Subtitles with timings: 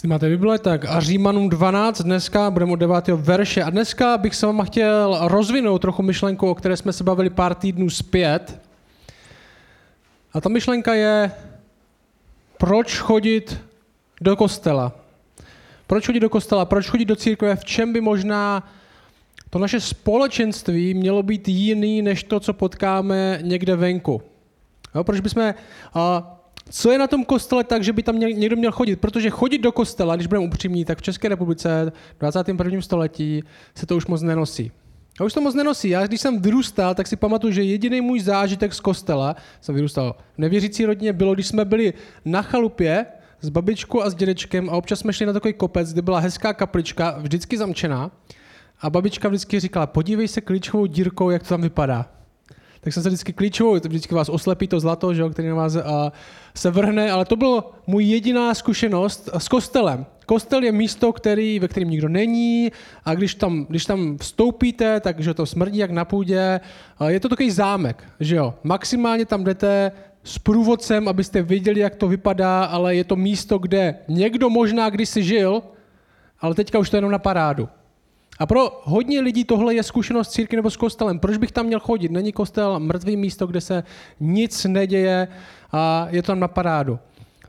[0.00, 3.08] Jestli máte Bible, tak a Římanům 12 dneska, budeme od 9.
[3.08, 3.62] verše.
[3.62, 7.54] A dneska bych se vám chtěl rozvinout trochu myšlenku, o které jsme se bavili pár
[7.54, 8.60] týdnů zpět.
[10.32, 11.32] A ta myšlenka je,
[12.58, 13.60] proč chodit
[14.20, 14.92] do kostela.
[15.86, 18.68] Proč chodit do kostela, proč chodit do církve, v čem by možná
[19.50, 24.22] to naše společenství mělo být jiný, než to, co potkáme někde venku.
[24.94, 25.54] Jo, proč bychom,
[26.70, 28.96] co je na tom kostele tak, že by tam někdo měl chodit?
[28.96, 32.80] Protože chodit do kostela, když budeme upřímní, tak v České republice v 21.
[32.80, 33.42] století
[33.74, 34.72] se to už moc nenosí.
[35.20, 35.88] A už to moc nenosí.
[35.88, 40.16] Já když jsem vyrůstal, tak si pamatuju, že jediný můj zážitek z kostela, jsem vyrůstal
[40.34, 41.94] v nevěřící rodině, bylo, když jsme byli
[42.24, 43.06] na chalupě
[43.40, 46.52] s babičkou a s dědečkem a občas jsme šli na takový kopec, kde byla hezká
[46.52, 48.10] kaplička, vždycky zamčená.
[48.80, 52.19] A babička vždycky říkala, podívej se klíčovou dírkou, jak to tam vypadá
[52.80, 56.12] tak jsem se vždycky klíčovou, vždycky vás oslepí to zlato, že, který na vás a,
[56.54, 60.06] se vrhne, ale to byla můj jediná zkušenost s kostelem.
[60.26, 62.72] Kostel je místo, který, ve kterém nikdo není
[63.04, 66.60] a když tam, když tam vstoupíte, tak že to smrdí jak na půdě.
[67.06, 68.54] Je to takový zámek, že jo.
[68.62, 69.92] Maximálně tam jdete
[70.24, 75.22] s průvodcem, abyste viděli, jak to vypadá, ale je to místo, kde někdo možná kdysi
[75.22, 75.62] žil,
[76.40, 77.68] ale teďka už to je jenom na parádu.
[78.40, 81.18] A pro hodně lidí tohle je zkušenost círky nebo s kostelem.
[81.18, 82.10] Proč bych tam měl chodit?
[82.10, 83.84] Není kostel mrtvý místo, kde se
[84.20, 85.28] nic neděje
[85.72, 86.98] a je to tam na parádu.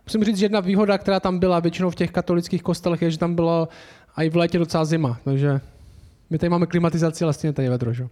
[0.06, 3.18] Musím říct, že jedna výhoda, která tam byla většinou v těch katolických kostelech, je, že
[3.18, 3.68] tam bylo
[4.18, 5.20] i v létě docela zima.
[5.24, 5.62] Takže
[6.30, 7.94] my tady máme klimatizaci, ale stejně tady vedro.
[7.94, 8.08] Že?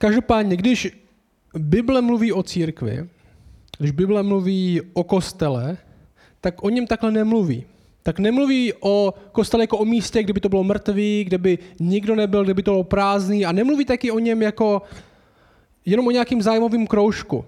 [0.00, 1.04] Každopádně, když
[1.54, 3.08] Bible mluví o církvi,
[3.78, 5.76] když Bible mluví o kostele,
[6.40, 7.64] tak o něm takhle nemluví
[8.02, 12.14] tak nemluví o kostele jako o místě, kde by to bylo mrtvý, kde by nikdo
[12.14, 14.82] nebyl, kde by to bylo prázdný a nemluví taky o něm jako
[15.86, 17.44] jenom o nějakým zájmovým kroužku,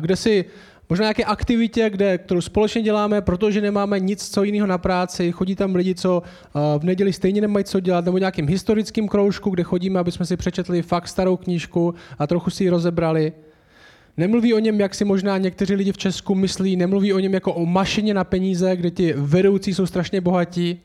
[0.00, 0.44] kde si
[0.88, 5.56] možná nějaké aktivitě, kde, kterou společně děláme, protože nemáme nic co jiného na práci, chodí
[5.56, 6.22] tam lidi, co
[6.78, 10.36] v neděli stejně nemají co dělat, nebo nějakým historickým kroužku, kde chodíme, aby jsme si
[10.36, 13.32] přečetli fakt starou knížku a trochu si ji rozebrali.
[14.16, 17.54] Nemluví o něm, jak si možná někteří lidi v Česku myslí, nemluví o něm jako
[17.54, 20.80] o mašině na peníze, kde ti vedoucí jsou strašně bohatí.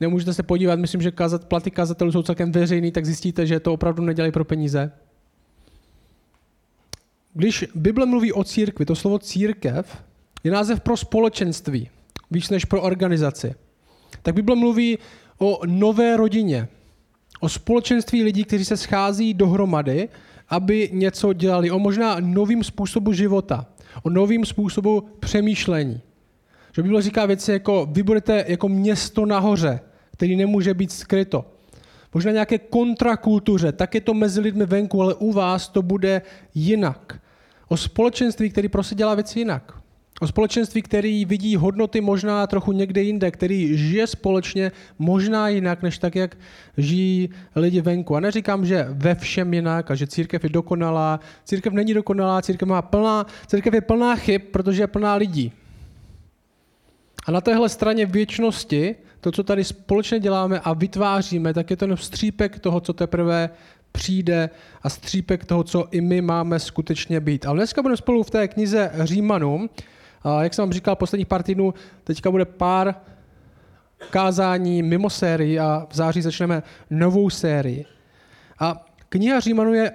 [0.00, 3.72] Nemůžete se podívat, myslím, že kazat, platy kazatelů jsou celkem veřejný, tak zjistíte, že to
[3.72, 4.92] opravdu nedělají pro peníze.
[7.34, 10.02] Když Bible mluví o církvi, to slovo církev
[10.44, 11.90] je název pro společenství,
[12.30, 13.54] víc než pro organizaci.
[14.22, 14.98] Tak Bible mluví
[15.38, 16.68] o nové rodině,
[17.40, 20.08] o společenství lidí, kteří se schází dohromady
[20.48, 23.66] aby něco dělali, o možná novým způsobu života,
[24.02, 26.00] o novým způsobu přemýšlení.
[26.72, 29.80] Že Bible říká věci jako, vy budete jako město nahoře,
[30.12, 31.44] který nemůže být skryto.
[32.14, 36.22] Možná nějaké kontrakultuře, tak je to mezi lidmi venku, ale u vás to bude
[36.54, 37.20] jinak.
[37.68, 39.74] O společenství, který prostě dělá věci jinak.
[40.20, 45.98] O společenství, který vidí hodnoty možná trochu někde jinde, který žije společně možná jinak, než
[45.98, 46.36] tak, jak
[46.76, 48.16] žijí lidi venku.
[48.16, 51.20] A neříkám, že ve všem jinak a že církev je dokonalá.
[51.44, 55.52] Církev není dokonalá, církev, má plná, církev je plná chyb, protože je plná lidí.
[57.26, 61.84] A na téhle straně věčnosti, to, co tady společně děláme a vytváříme, tak je to
[61.84, 63.50] jen střípek toho, co teprve
[63.92, 64.50] přijde
[64.82, 67.46] a střípek toho, co i my máme skutečně být.
[67.46, 69.70] Ale dneska budeme spolu v té knize Římanům,
[70.22, 71.74] a jak jsem vám říkal, posledních pár týdnů,
[72.04, 72.94] teďka bude pár
[74.10, 77.84] kázání mimo sérii a v září začneme novou sérii.
[78.58, 79.92] A kniha Římanů je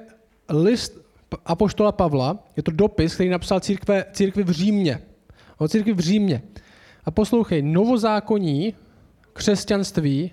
[0.49, 1.03] list
[1.45, 4.99] Apoštola Pavla, je to dopis, který napsal církve, církvi v Římě.
[5.57, 6.41] O církvi v Římě.
[7.05, 8.73] A poslouchej, novozákonní
[9.33, 10.31] křesťanství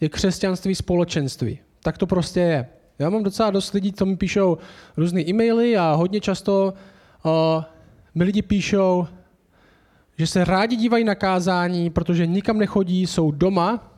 [0.00, 1.58] je křesťanství společenství.
[1.82, 2.66] Tak to prostě je.
[2.98, 4.58] Já mám docela dost lidí, co mi píšou
[4.96, 6.74] různé e-maily a hodně často
[7.24, 7.64] uh,
[8.14, 9.06] mi lidi píšou,
[10.18, 13.92] že se rádi dívají na kázání, protože nikam nechodí, jsou doma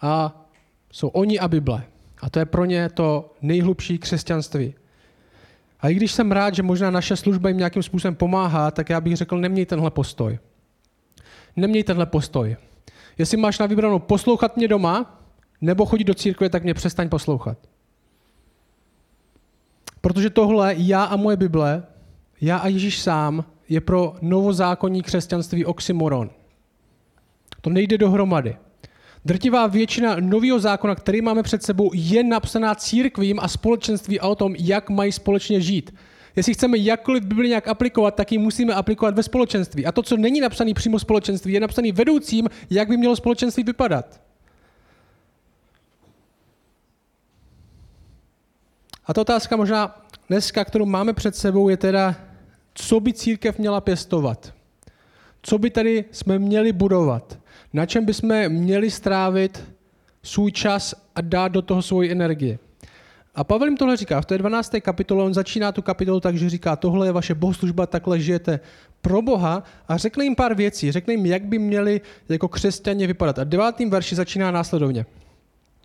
[0.00, 0.44] a
[0.92, 1.84] jsou oni a Bible.
[2.22, 4.74] A to je pro ně to nejhlubší křesťanství.
[5.80, 9.00] A i když jsem rád, že možná naše služba jim nějakým způsobem pomáhá, tak já
[9.00, 10.38] bych řekl, neměj tenhle postoj.
[11.56, 12.56] Neměj tenhle postoj.
[13.18, 15.20] Jestli máš na vybranou poslouchat mě doma,
[15.60, 17.58] nebo chodit do církve, tak mě přestaň poslouchat.
[20.00, 21.82] Protože tohle já a moje Bible
[22.40, 26.30] já a Ježíš sám je pro novozákonní křesťanství oxymoron.
[27.60, 28.56] To nejde dohromady.
[29.24, 34.34] Drtivá většina nového zákona, který máme před sebou, je napsaná církvím a společenství a o
[34.34, 35.94] tom, jak mají společně žít.
[36.36, 39.86] Jestli chceme jakkoliv Bibli nějak aplikovat, tak ji musíme aplikovat ve společenství.
[39.86, 44.20] A to, co není napsané přímo společenství, je napsané vedoucím, jak by mělo společenství vypadat.
[49.06, 52.27] A ta otázka možná dneska, kterou máme před sebou, je teda,
[52.78, 54.54] co by církev měla pěstovat.
[55.42, 57.38] Co by tady jsme měli budovat?
[57.72, 59.64] Na čem bychom měli strávit
[60.22, 62.58] svůj čas a dát do toho svoji energii?
[63.34, 64.20] A Pavel jim tohle říká.
[64.20, 64.72] V té 12.
[64.80, 68.60] kapitole on začíná tu kapitolu tak, že říká, tohle je vaše bohoslužba, takhle žijete
[69.00, 70.92] pro Boha a řekne jim pár věcí.
[70.92, 73.38] Řekne jim, jak by měli jako křesťané vypadat.
[73.38, 75.06] A devátým verši začíná následovně.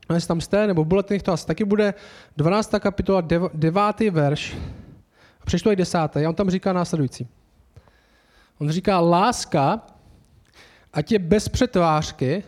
[0.09, 1.93] A jestli tam jste, nebo bulletinech to asi taky bude,
[2.37, 2.71] 12.
[2.79, 4.57] kapitola, dev, devátý verš,
[5.43, 7.27] a přečtu i desátý, a on tam říká následující.
[8.59, 9.81] On říká, láska,
[10.93, 12.43] ať je bez přetvářky,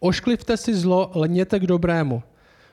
[0.00, 2.22] ošklivte si zlo, lněte k dobrému.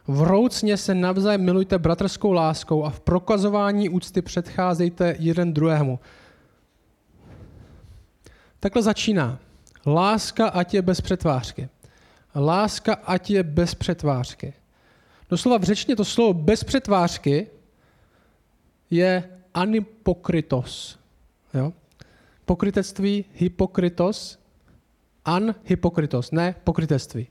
[0.07, 5.99] Vroucně se navzájem milujte bratrskou láskou a v prokazování úcty předcházejte jeden druhému.
[8.59, 9.39] Takhle začíná.
[9.85, 11.69] Láska, ať je bez přetvářky.
[12.35, 14.53] Láska, ať je bez přetvářky.
[15.29, 17.47] Doslova v řečně to slovo bez přetvářky
[18.89, 20.99] je anipokrytos.
[21.53, 21.73] Jo?
[22.45, 24.39] Pokrytectví, hypokrytos,
[25.25, 27.27] anhypokrytos, ne pokrytectví.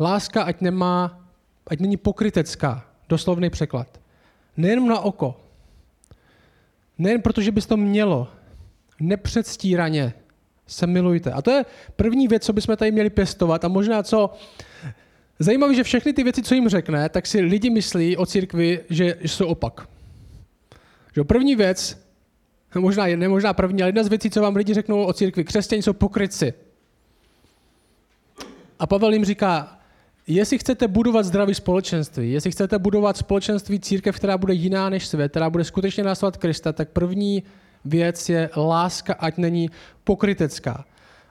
[0.00, 1.20] Láska, ať, nemá,
[1.66, 4.00] ať není pokrytecká, doslovný překlad.
[4.56, 5.40] Nejen na oko.
[6.98, 8.28] Nejen protože bys to mělo.
[9.00, 10.14] Nepředstíraně
[10.66, 11.32] se milujte.
[11.32, 11.64] A to je
[11.96, 14.30] první věc, co bychom tady měli pěstovat a možná co
[15.38, 19.16] Zajímavé, že všechny ty věci, co jim řekne, tak si lidi myslí o církvi, že
[19.20, 19.88] jsou opak.
[21.16, 22.06] Že první věc,
[22.78, 25.82] možná ne možná první, ale jedna z věcí, co vám lidi řeknou o církvi, křesťané
[25.82, 26.54] jsou pokryci.
[28.78, 29.78] A Pavel jim říká,
[30.26, 35.30] jestli chcete budovat zdravý společenství, jestli chcete budovat společenství církev, která bude jiná než svět,
[35.30, 37.42] která bude skutečně následovat Krista, tak první
[37.84, 39.70] věc je láska, ať není
[40.04, 40.84] pokrytecká.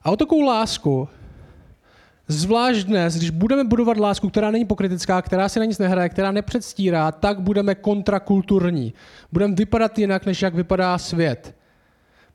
[0.03, 1.09] A o takovou lásku,
[2.31, 6.31] zvlášť dnes, když budeme budovat lásku, která není pokrytecká, která si na nic nehraje, která
[6.31, 8.93] nepředstírá, tak budeme kontrakulturní.
[9.31, 11.55] Budeme vypadat jinak, než jak vypadá svět.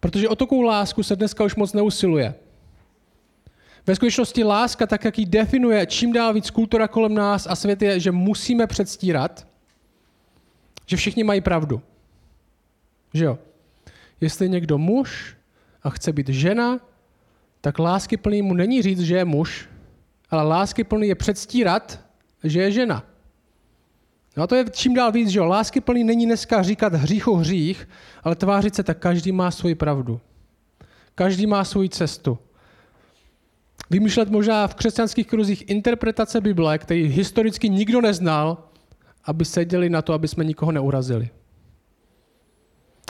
[0.01, 2.35] Protože o takovou lásku se dneska už moc neusiluje.
[3.87, 7.83] Ve skutečnosti láska, tak jak ji definuje čím dál víc kultura kolem nás a svět
[7.83, 9.47] je, že musíme předstírat,
[10.87, 11.83] že všichni mají pravdu.
[13.15, 13.39] Že jo?
[14.21, 15.37] Jestli někdo muž
[15.83, 16.81] a chce být žena,
[17.61, 19.69] tak lásky plný mu není říct, že je muž,
[20.31, 22.01] ale lásky plný je předstírat,
[22.45, 23.05] že je žena.
[24.37, 25.45] No a to je čím dál víc, že jo.
[25.45, 27.89] Lásky plný není dneska říkat hříchu hřích,
[28.23, 30.21] ale tvářit se tak, každý má svoji pravdu.
[31.15, 32.39] Každý má svoji cestu.
[33.91, 38.69] Vymýšlet možná v křesťanských kruzích interpretace Bible, který historicky nikdo neznal,
[39.25, 41.31] aby seděli na to, aby jsme nikoho neurazili.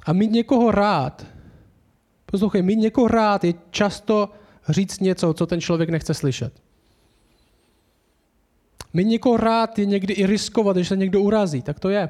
[0.06, 1.26] A mít někoho rád,
[2.26, 4.30] poslouchej, mít někoho rád je často
[4.68, 6.62] říct něco, co ten člověk nechce slyšet.
[8.96, 12.08] Mít někoho rád je někdy i riskovat, když se někdo urazí, tak to je.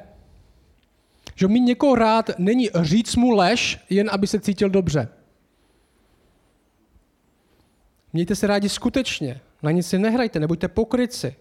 [1.35, 5.09] Že mít někoho rád není říct mu lež, jen aby se cítil dobře.
[8.13, 11.35] Mějte se rádi skutečně, na nic si nehrajte, nebuďte pokryci.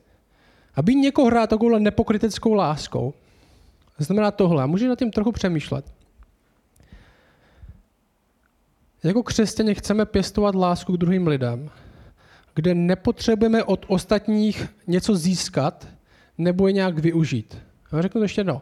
[0.75, 3.13] A být někoho rád takovou nepokryteckou láskou,
[3.97, 4.63] znamená tohle.
[4.63, 5.85] A můžete nad tím trochu přemýšlet.
[9.03, 11.69] Jako křesťané chceme pěstovat lásku k druhým lidem,
[12.55, 15.87] kde nepotřebujeme od ostatních něco získat
[16.37, 17.57] nebo je nějak využít.
[17.93, 18.61] Já řeknu to ještě jednou.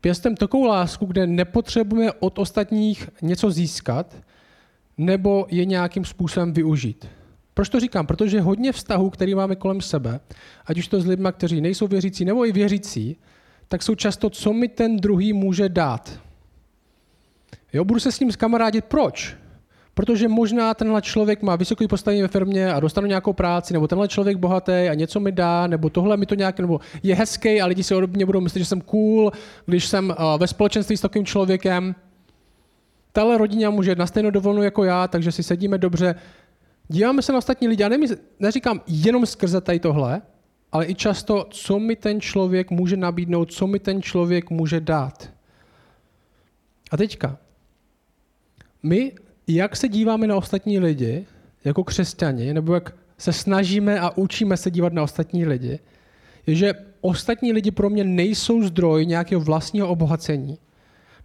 [0.00, 4.16] Pěstem takovou lásku, kde nepotřebujeme od ostatních něco získat
[4.98, 7.08] nebo je nějakým způsobem využít.
[7.54, 8.06] Proč to říkám?
[8.06, 10.20] Protože hodně vztahů, který máme kolem sebe,
[10.66, 13.16] ať už to s lidmi, kteří nejsou věřící nebo i věřící,
[13.68, 16.20] tak jsou často, co mi ten druhý může dát.
[17.72, 18.84] Jo, budu se s ním zkamarádit.
[18.84, 19.36] Proč?
[19.94, 24.08] Protože možná tenhle člověk má vysoké postavení ve firmě a dostanu nějakou práci, nebo tenhle
[24.08, 27.66] člověk bohatý a něco mi dá, nebo tohle mi to nějak, nebo je hezký a
[27.66, 29.32] lidi si o mě budou myslet, že jsem cool,
[29.66, 31.94] když jsem uh, ve společenství s takovým člověkem.
[33.12, 36.14] Tahle rodina může na stejnou dovolenou jako já, takže si sedíme dobře.
[36.88, 37.82] Díváme se na ostatní lidi.
[37.82, 40.22] Já nemysl, neříkám jenom skrze tady tohle,
[40.72, 45.30] ale i často, co mi ten člověk může nabídnout, co mi ten člověk může dát.
[46.90, 47.38] A teďka,
[48.82, 49.12] my
[49.48, 51.26] jak se díváme na ostatní lidi,
[51.64, 55.78] jako křesťani, nebo jak se snažíme a učíme se dívat na ostatní lidi,
[56.46, 60.58] je, že ostatní lidi pro mě nejsou zdroj nějakého vlastního obohacení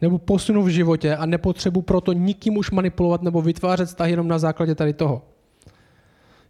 [0.02, 4.40] nebo posunu v životě a nepotřebuji proto nikým už manipulovat nebo vytvářet vztah jenom na
[4.40, 5.22] základě tady toho.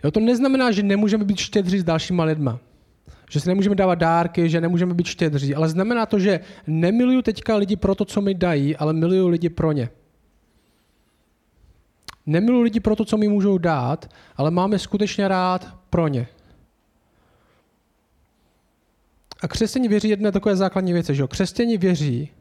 [0.03, 2.59] Jo, to neznamená, že nemůžeme být štědří s dalšíma lidma.
[3.31, 5.55] Že si nemůžeme dávat dárky, že nemůžeme být štědří.
[5.55, 9.49] Ale znamená to, že nemiluju teďka lidi pro to, co mi dají, ale miluju lidi
[9.49, 9.89] pro ně.
[12.29, 16.27] Nemiluji lidi pro to, co mi můžou dát, ale máme skutečně rád pro ně.
[19.41, 21.27] A křesťani věří jedné takové základní věci, že jo?
[21.27, 22.31] Křesťani věří,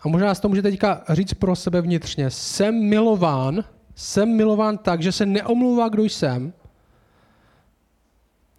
[0.00, 3.64] a možná to můžete teďka říct pro sebe vnitřně, jsem milován
[3.96, 6.52] Jsem milován tak, že se neomlouvá, kdo jsem,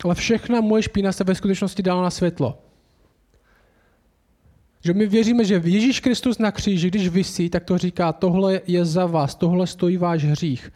[0.04, 2.67] ale všechna moje špína se ve skutečnosti dala na světlo.
[4.88, 8.86] Že my věříme, že Ježíš Kristus na kříži, když vysí, tak to říká, tohle je
[8.86, 10.72] za vás, tohle stojí váš hřích.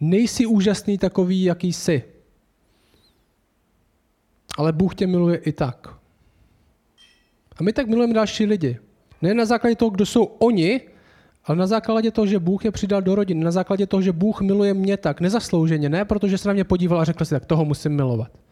[0.00, 2.02] Nejsi úžasný takový, jaký jsi.
[4.58, 5.88] Ale Bůh tě miluje i tak.
[7.56, 8.78] A my tak milujeme další lidi.
[9.22, 10.80] Ne na základě toho, kdo jsou oni,
[11.44, 14.40] ale na základě toho, že Bůh je přidal do rodiny, na základě toho, že Bůh
[14.40, 17.64] miluje mě tak nezaslouženě, ne protože se na mě podíval a řekl si, tak toho
[17.64, 18.45] musím milovat.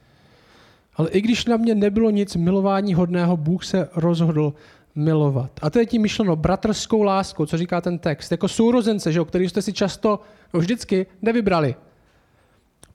[0.97, 4.55] Ale i když na mě nebylo nic milování hodného, Bůh se rozhodl
[4.95, 5.51] milovat.
[5.63, 8.31] A to je tím myšleno bratrskou láskou, co říká ten text.
[8.31, 10.21] Jako sourozence, že, který jste si často,
[10.55, 11.75] no vždycky, nevybrali.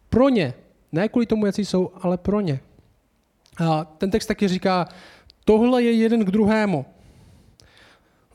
[0.10, 0.54] Pro ně.
[0.92, 2.60] Ne kvůli tomu, jaký jsou, ale pro ně.
[3.66, 4.88] A ten text taky říká,
[5.46, 6.86] tohle je jeden k druhému.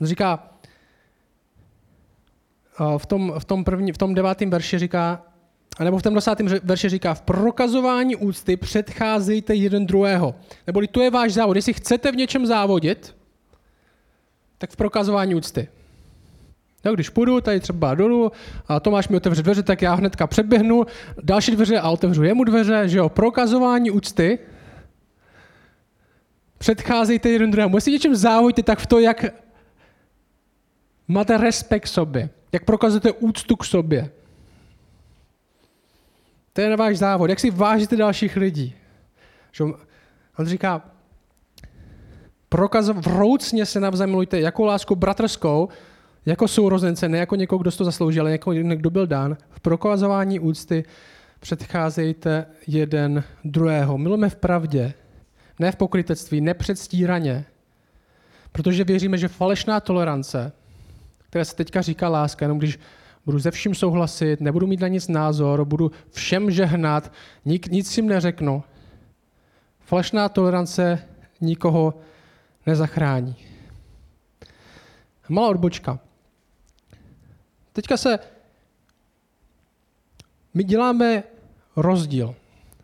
[0.01, 0.51] On říká,
[2.99, 5.23] v tom, v tom, první, v tom devátém verši říká,
[5.81, 10.35] nebo v tom desátém verši říká, v prokazování úcty předcházejte jeden druhého.
[10.67, 11.57] Neboli to je váš závod.
[11.57, 13.17] Jestli chcete v něčem závodit,
[14.59, 15.69] tak v prokazování úcty.
[16.85, 18.33] No, když půjdu tady třeba dolů
[18.69, 20.87] a Tomáš mi otevře dveře, tak já hnedka předběhnu
[21.23, 24.39] další dveře a otevřu jemu dveře, že jo, prokazování úcty.
[26.59, 27.77] Předcházejte jeden druhému.
[27.77, 29.25] Jestli něčem závodíte, tak v to, jak
[31.09, 34.11] máte respekt sobě, jak prokazujete úctu k sobě.
[36.55, 37.31] To je na váš závod.
[37.31, 38.75] Jak si vážíte dalších lidí.
[39.53, 39.65] Že
[40.39, 40.83] on říká,
[42.49, 45.69] prokaz, vroucně se navzájem milujte jako lásku bratrskou,
[46.27, 49.37] jako sourozence, ne jako někoho, kdo to zasloužil, ale jako někdo, kdo byl dán.
[49.51, 50.85] V prokazování úcty
[51.41, 53.99] předcházejte jeden druhého.
[53.99, 54.95] Milujeme v pravdě,
[55.59, 57.45] ne v pokrytectví, nepředstíraně.
[58.53, 60.53] Protože věříme, že falešná tolerance,
[61.31, 62.79] která se teďka říká láska, jenom když
[63.27, 67.13] budu ze vším souhlasit, nebudu mít na nic názor, budu všem žehnat,
[67.45, 68.65] nik, nic jim neřeknu.
[69.81, 71.09] Falešná tolerance
[71.41, 71.95] nikoho
[72.67, 73.37] nezachrání.
[75.29, 75.99] Malá odbočka.
[77.73, 78.19] Teďka se
[80.55, 81.23] my děláme
[81.77, 82.35] rozdíl.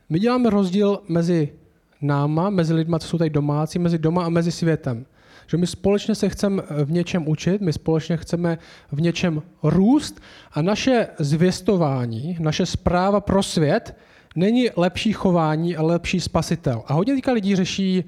[0.09, 1.53] My děláme rozdíl mezi
[2.01, 5.07] náma, mezi lidma, co jsou tady domácí, mezi doma a mezi světem.
[5.51, 8.59] Že my společně se chceme v něčem učit, my společně chceme
[8.93, 10.21] v něčem růst
[10.53, 13.97] a naše zvěstování, naše zpráva pro svět
[14.37, 16.83] není lepší chování, ale lepší spasitel.
[16.87, 18.05] A hodně teďka lidí řeší,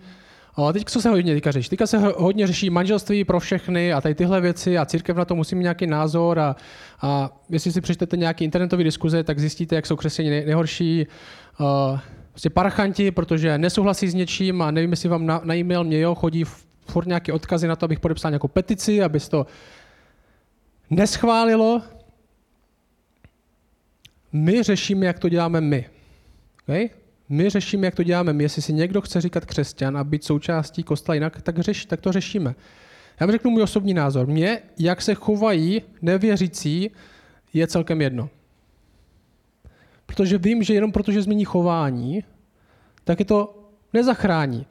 [0.56, 1.68] a teď co se hodně teďka řeší?
[1.68, 5.34] Teďka se hodně řeší manželství pro všechny a tady tyhle věci a církev na to
[5.34, 6.56] musí mít nějaký názor a,
[7.00, 11.06] a jestli si přečtete nějaký internetový diskuze, tak zjistíte, jak jsou křesťané nejhorší.
[11.60, 11.98] Uh,
[12.30, 16.14] prostě parchanti, protože nesouhlasí s něčím a nevím, jestli vám na, na e-mail mě jo,
[16.14, 16.44] chodí
[16.92, 19.46] furt nějaké odkazy na to, abych podepsal nějakou petici, aby to
[20.90, 21.82] neschválilo.
[24.32, 25.88] My řešíme, jak to děláme my.
[26.62, 26.88] Okay?
[27.28, 28.44] My řešíme, jak to děláme my.
[28.44, 32.12] Jestli si někdo chce říkat křesťan a být součástí kostela jinak, tak, řeš, tak to
[32.12, 32.54] řešíme.
[33.20, 34.26] Já vám řeknu můj osobní názor.
[34.26, 36.90] Mně, jak se chovají nevěřící,
[37.52, 38.28] je celkem jedno.
[40.06, 42.24] Protože vím, že jenom protože změní chování,
[43.04, 44.66] tak je to nezachrání.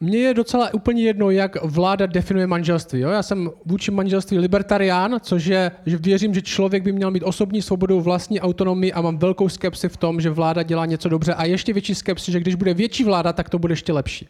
[0.00, 3.00] Mně je docela úplně jedno, jak vláda definuje manželství.
[3.00, 3.10] Jo?
[3.10, 7.62] Já jsem vůči manželství libertarián, což je, že věřím, že člověk by měl mít osobní
[7.62, 11.44] svobodu, vlastní autonomii a mám velkou skepsi v tom, že vláda dělá něco dobře a
[11.44, 14.28] ještě větší skepsi, že když bude větší vláda, tak to bude ještě lepší.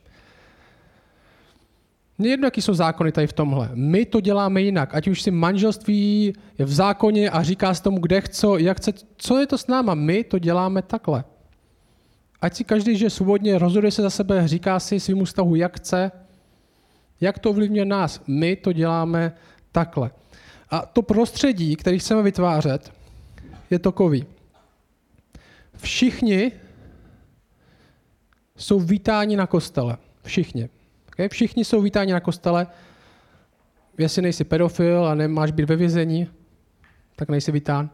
[2.18, 3.70] Mně jedno, jaký jsou zákony tady v tomhle.
[3.75, 4.94] My to děláme jinak.
[4.94, 8.92] Ať už si manželství je v zákoně a říká se tomu, kde chce, jak chce.
[9.16, 9.94] Co je to s náma?
[9.94, 11.25] My to děláme takhle.
[12.40, 16.11] Ať si každý žije svobodně, rozhoduje se za sebe, říká si svým vztahu, jak chce,
[17.21, 18.23] jak to ovlivňuje nás.
[18.26, 19.33] My to děláme
[19.73, 20.11] takhle.
[20.71, 22.92] A to prostředí, který chceme vytvářet,
[23.71, 24.26] je takový.
[25.76, 26.52] Všichni
[28.57, 29.97] jsou vítáni na kostele.
[30.23, 30.68] Všichni.
[31.09, 31.28] Okay?
[31.28, 32.66] Všichni jsou vítáni na kostele.
[33.99, 36.28] Jestli nejsi pedofil a nemáš být ve vězení,
[37.16, 37.90] tak nejsi vítán.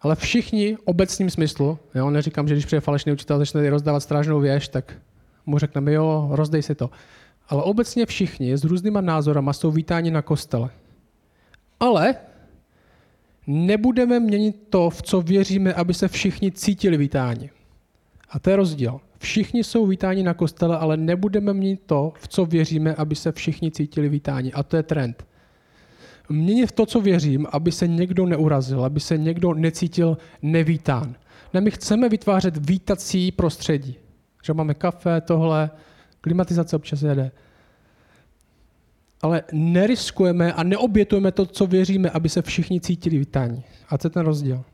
[0.00, 4.68] Ale všichni obecným smyslu, jo, neříkám, že když přijde falešný učitel, začne rozdávat strážnou věž,
[4.68, 4.94] tak
[5.46, 6.90] mu řekneme, jo, rozdej si to.
[7.48, 10.70] Ale obecně všichni s různýma názorama jsou vítáni na kostele.
[11.80, 12.14] Ale
[13.46, 17.50] nebudeme měnit to, v co věříme, aby se všichni cítili vítáni.
[18.30, 19.00] A to je rozdíl.
[19.18, 23.70] Všichni jsou vítáni na kostele, ale nebudeme měnit to, v co věříme, aby se všichni
[23.70, 24.52] cítili vítáni.
[24.52, 25.26] A to je trend
[26.28, 31.14] měnit to, co věřím, aby se někdo neurazil, aby se někdo necítil nevítán.
[31.54, 33.96] Ne, my chceme vytvářet vítací prostředí.
[34.44, 35.70] Že máme kafe, tohle,
[36.20, 37.30] klimatizace občas jede.
[39.22, 43.62] ale neriskujeme a neobětujeme to, co věříme, aby se všichni cítili vítáni.
[43.88, 44.64] A to je ten rozdíl.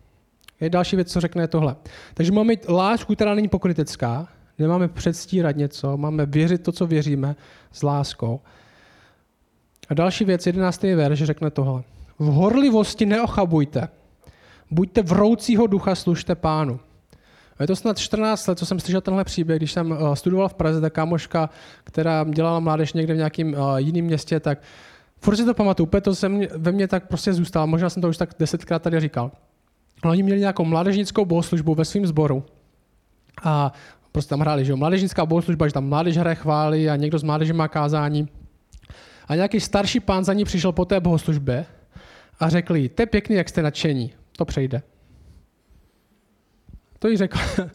[0.60, 1.76] Je další věc, co řekne je tohle.
[2.14, 7.36] Takže máme mít lásku, která není pokrytecká, nemáme předstírat něco, máme věřit to, co věříme,
[7.72, 8.40] s láskou.
[9.88, 11.82] A další věc, jedenáctý verš, řekne tohle.
[12.18, 13.88] V horlivosti neochabujte.
[14.70, 16.80] Buďte vroucího ducha, služte pánu.
[17.60, 20.54] Je to snad 14 let, co jsem slyšel tenhle příběh, když jsem eh, studoval v
[20.54, 21.50] Praze, ta kámoška,
[21.84, 24.58] která dělala mládež někde v nějakém uh, jiném městě, tak
[25.20, 28.08] furt si to pamatuju, úplně to jsem, ve mně tak prostě zůstalo, možná jsem to
[28.08, 29.30] už tak desetkrát tady říkal.
[30.02, 32.44] Ale oni měli nějakou mládežnickou bohoslužbu ve svém sboru
[33.42, 33.72] a
[34.12, 37.22] prostě tam hráli, že jo, mládežnická bohoslužba, že tam mládež hraje chvály a někdo z
[37.22, 38.28] mládeže má kázání.
[39.28, 41.66] A nějaký starší pán za ní přišel po té bohoslužbě
[42.40, 44.82] a řekl jí, to je pěkný, jak jste nadšení, to přejde.
[46.98, 47.38] To jí řekl.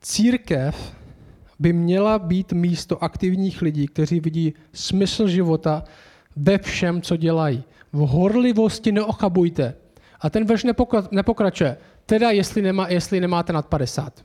[0.00, 0.96] Církev
[1.58, 5.84] by měla být místo aktivních lidí, kteří vidí smysl života
[6.36, 7.64] ve všem, co dělají.
[7.92, 9.74] V horlivosti neochabujte.
[10.20, 10.64] A ten verš
[11.10, 11.76] nepokračuje.
[12.06, 14.24] Teda, jestli, nemá, jestli nemáte nad 50.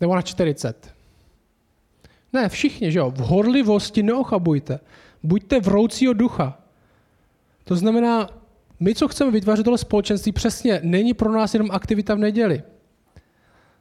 [0.00, 0.91] Nebo na 40.
[2.32, 3.10] Ne, všichni, že jo.
[3.10, 4.80] V horlivosti neochabujte.
[5.22, 6.58] Buďte vroucího ducha.
[7.64, 8.28] To znamená,
[8.80, 12.62] my, co chceme vytvářet tohle společenství, přesně není pro nás jenom aktivita v neděli.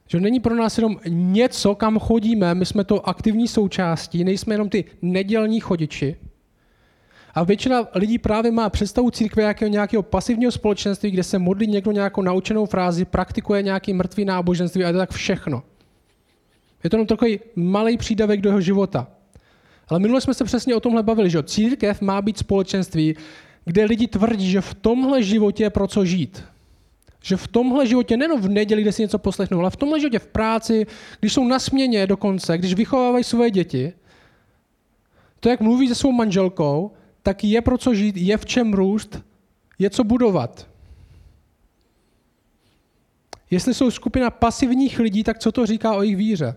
[0.08, 4.70] Že není pro nás jenom něco, kam chodíme, my jsme to aktivní součástí, nejsme jenom
[4.70, 6.16] ty nedělní chodiči.
[7.34, 11.92] A většina lidí právě má představu církve jako nějakého pasivního společenství, kde se modlí někdo
[11.92, 15.64] nějakou naučenou frázi, praktikuje nějaký mrtvý náboženství a je to tak všechno.
[16.84, 19.08] Je to jenom takový malý přídavek do jeho života.
[19.88, 23.16] Ale minule jsme se přesně o tomhle bavili, že církev má být společenství,
[23.66, 26.44] kde lidi tvrdí, že v tomhle životě je pro co žít.
[27.24, 30.20] Že v tomhle životě, nejen v neděli, kde si něco poslechnou, ale v tomhle životě
[30.20, 30.88] v práci,
[31.20, 33.94] když jsou na směně dokonce, když vychovávají svoje děti,
[35.40, 36.92] to, jak mluví se svou manželkou,
[37.24, 39.22] tak je pro co žít, je v čem růst,
[39.80, 40.68] je co budovat.
[43.52, 46.56] Jestli jsou skupina pasivních lidí, tak co to říká o jejich víře?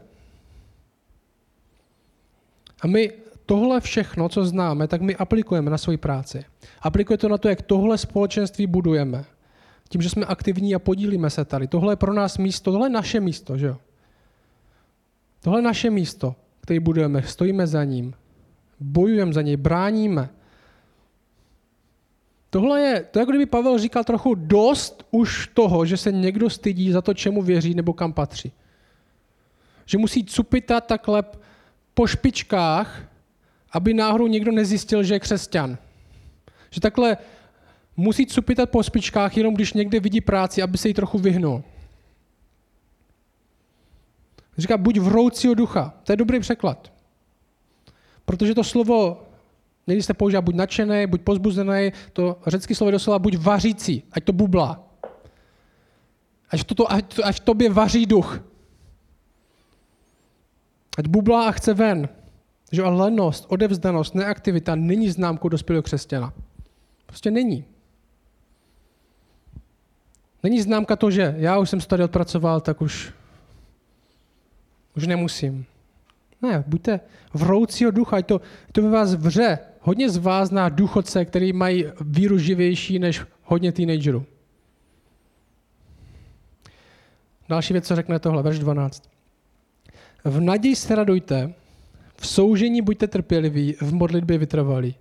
[2.85, 3.13] A my
[3.47, 6.45] tohle všechno, co známe, tak my aplikujeme na svoji práci.
[6.83, 9.25] Aplikuje to na to, jak tohle společenství budujeme.
[9.89, 11.67] Tím, že jsme aktivní a podílíme se tady.
[11.67, 13.77] Tohle je pro nás místo, tohle je naše místo, že jo?
[15.41, 18.15] Tohle je naše místo, které budujeme, stojíme za ním,
[18.81, 20.29] bojujeme za něj, bráníme.
[22.51, 26.93] Tohle je, to jako kdyby Pavel říkal trochu dost už toho, že se někdo stydí
[26.93, 28.53] za to, čemu věří nebo kam patří.
[29.87, 31.25] Že musí cupitat takhle
[31.95, 33.09] po špičkách,
[33.73, 35.79] aby náhodou někdo nezjistil, že je křesťan.
[36.71, 37.17] Že takhle
[37.97, 41.65] musí cupitat po špičkách, jenom když někde vidí práci, aby se jí trochu vyhnul.
[44.59, 45.95] Říká, buď vroucího ducha.
[46.05, 46.93] To je dobrý překlad.
[48.25, 49.23] Protože to slovo,
[49.87, 54.25] někdy se používá buď nadšený, buď pozbuzený, to řecké slovo je doslova buď vařící, ať
[54.25, 54.85] to bublá.
[56.51, 58.41] Ať, to, ať, ať v tobě vaří duch.
[60.99, 62.09] Ať bublá a chce ven.
[62.73, 66.33] Že a lenost, odevzdanost, neaktivita není známkou dospělého křesťana.
[67.07, 67.65] Prostě není.
[70.43, 73.13] Není známka to, že já už jsem se tady odpracoval, tak už,
[74.97, 75.67] už nemusím.
[76.43, 77.01] Ne, buďte
[77.35, 78.41] vroucího ducha, ať to,
[78.73, 79.59] to ve vás vře.
[79.81, 84.27] Hodně z vás na důchodce, který mají víru živější než hodně teenagerů.
[87.49, 89.14] Další věc, co řekne tohle, verš 12.
[90.25, 91.55] V naději se radujte,
[92.17, 94.95] v soužení buďte trpěliví, v modlitbě vytrvalí.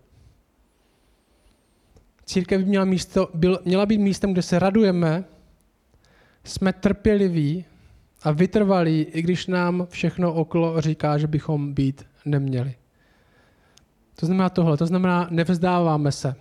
[2.25, 5.23] Církev by měla, místo, byl, měla být místem, kde se radujeme,
[6.43, 7.65] jsme trpěliví
[8.23, 12.75] a vytrvalí, i když nám všechno okolo říká, že bychom být neměli.
[14.15, 16.35] To znamená tohle, to znamená, nevzdáváme se.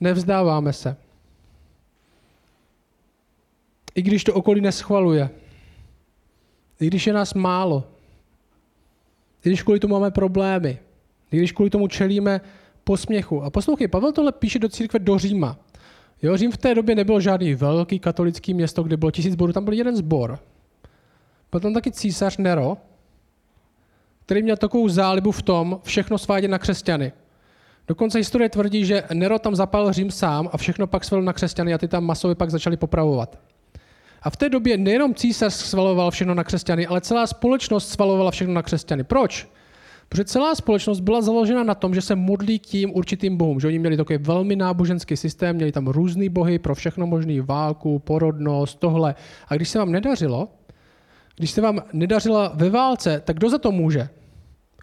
[0.00, 0.96] Nevzdáváme se.
[3.94, 5.30] I když to okolí neschvaluje.
[6.80, 7.84] I když je nás málo.
[9.44, 10.78] I když kvůli tomu máme problémy.
[11.32, 12.40] I když kvůli tomu čelíme
[12.84, 13.42] posměchu.
[13.42, 15.58] A poslouchej, Pavel tohle píše do církve do Říma.
[16.22, 19.64] Jo, Řím v té době nebyl žádný velký katolický město, kde bylo tisíc zborů, tam
[19.64, 20.38] byl jeden zbor.
[21.50, 22.76] Byl tam taky císař Nero,
[24.26, 27.12] který měl takovou zálibu v tom všechno svádět na křesťany.
[27.88, 31.74] Dokonce historie tvrdí, že Nero tam zapal Řím sám a všechno pak svalil na křesťany
[31.74, 33.38] a ty tam masově pak začali popravovat.
[34.22, 38.54] A v té době nejenom císař svaloval všechno na křesťany, ale celá společnost svalovala všechno
[38.54, 39.04] na křesťany.
[39.04, 39.48] Proč?
[40.08, 43.60] Protože celá společnost byla založena na tom, že se modlí k tím určitým bohům.
[43.60, 47.98] Že oni měli takový velmi náboženský systém, měli tam různý bohy pro všechno možné, válku,
[47.98, 49.14] porodnost, tohle.
[49.48, 50.48] A když se vám nedařilo,
[51.36, 54.08] když se vám nedařila ve válce, tak kdo za to může?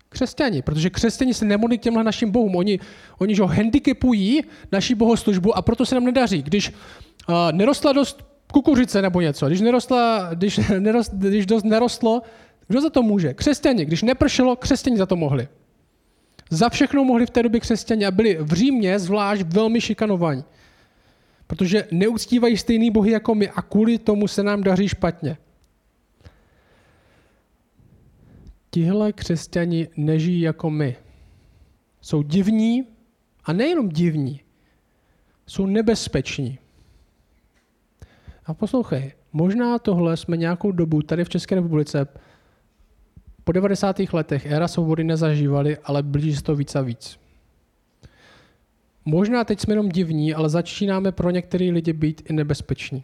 [0.10, 2.56] Křesťani, protože křesťani se nemodlí k těmhle našim bohům.
[2.56, 2.80] Oni,
[3.18, 6.44] oni že ho handicapují naší bohoslužbu a proto se nám nedaří.
[6.44, 12.22] Když uh, nerostla dost kukuřice nebo něco, když, nerostla, když, nerost, když dost nerostlo,
[12.68, 13.34] kdo za to může?
[13.34, 13.86] Křesťani.
[13.86, 15.48] Když nepršelo, křesťani za to mohli.
[16.50, 20.44] Za všechno mohli v té době křesťani a byli v Římě zvlášť velmi šikanovaní.
[21.48, 25.38] Protože neuctívají stejný bohy jako my a kvůli tomu se nám daří špatně.
[28.70, 30.96] Tihle křesťani nežijí jako my.
[32.02, 32.84] Jsou divní
[33.46, 34.42] a nejenom divní,
[35.48, 36.60] jsou nebezpeční.
[38.46, 42.08] A poslouchej, možná tohle jsme nějakou dobu tady v České republice
[43.44, 44.00] po 90.
[44.14, 47.20] letech éra svobody nezažívali, ale blíží se to víc a víc.
[49.06, 53.04] Možná teď jsme jenom divní, ale začínáme pro některé lidi být i nebezpeční.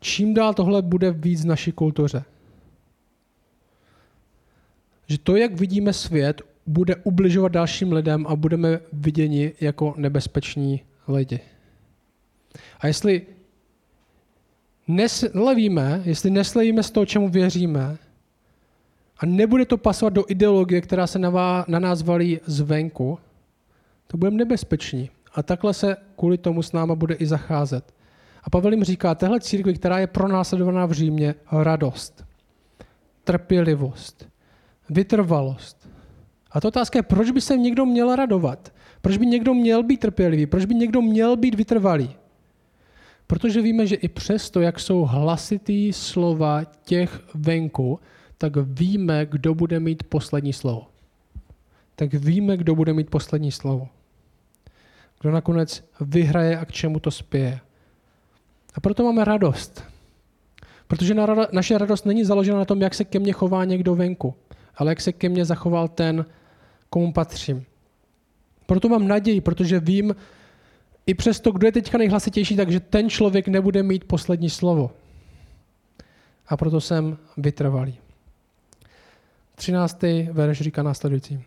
[0.00, 2.24] Čím dál tohle bude víc v naší kultuře?
[5.06, 11.40] Že to, jak vidíme svět, bude ubližovat dalším lidem a budeme viděni jako nebezpeční lidi.
[12.80, 13.26] A jestli
[14.88, 17.98] neslevíme, jestli neslevíme z toho, čemu věříme,
[19.18, 23.18] a nebude to pasovat do ideologie, která se na, vá, na nás valí zvenku,
[24.06, 25.10] to budeme nebezpeční.
[25.34, 27.94] A takhle se kvůli tomu s náma bude i zacházet.
[28.44, 32.24] A Pavel jim říká, tehle církvi, která je pronásledovaná v Římě, radost,
[33.24, 34.28] trpělivost,
[34.90, 35.88] vytrvalost.
[36.50, 38.72] A to otázka je, proč by se někdo měl radovat?
[39.00, 40.46] Proč by někdo měl být trpělivý?
[40.46, 42.16] Proč by někdo měl být vytrvalý?
[43.28, 48.00] Protože víme, že i přesto, jak jsou hlasitý slova těch venku,
[48.38, 50.86] tak víme, kdo bude mít poslední slovo.
[51.96, 53.88] Tak víme, kdo bude mít poslední slovo.
[55.20, 57.60] Kdo nakonec vyhraje a k čemu to spěje.
[58.74, 59.84] A proto máme radost.
[60.86, 61.14] Protože
[61.52, 64.34] naše radost není založena na tom, jak se ke mně chová někdo venku,
[64.76, 66.24] ale jak se ke mně zachoval ten,
[66.90, 67.64] komu patřím.
[68.66, 70.14] Proto mám naději, protože vím,
[71.08, 74.90] i přesto, kdo je teďka nejhlasitější, takže ten člověk nebude mít poslední slovo.
[76.48, 77.98] A proto jsem vytrvalý.
[79.54, 80.02] 13.
[80.32, 81.40] verš říká následující.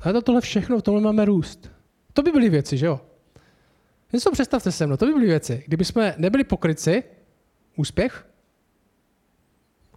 [0.00, 1.70] A to tohle všechno, v tomhle máme růst.
[2.12, 3.00] To by byly věci, že jo?
[4.12, 5.64] Něco představte se mnou, to by byly věci.
[5.66, 7.02] Kdyby jsme nebyli pokryci,
[7.76, 8.26] úspěch.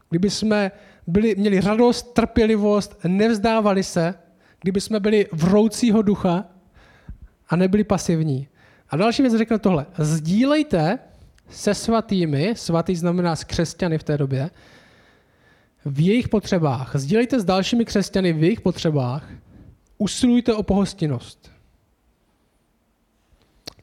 [0.09, 0.71] Kdyby jsme
[1.07, 4.13] byli, měli radost, trpělivost, nevzdávali se,
[4.61, 6.45] kdyby jsme byli vroucího ducha
[7.49, 8.47] a nebyli pasivní.
[8.89, 9.85] A další věc řekne tohle.
[9.97, 10.99] Sdílejte
[11.49, 14.49] se svatými, svatý znamená s křesťany v té době,
[15.85, 16.95] v jejich potřebách.
[16.95, 19.29] Sdílejte s dalšími křesťany v jejich potřebách.
[19.97, 21.51] Usilujte o pohostinnost.